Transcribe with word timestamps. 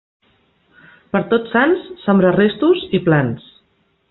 Per 1.15 1.21
Tots 1.33 1.53
Sants, 1.57 1.85
sembrar 2.07 2.35
restos 2.39 2.85
i 3.01 3.07
plans. 3.11 3.49